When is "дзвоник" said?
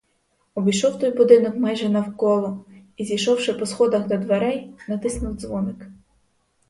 5.35-5.87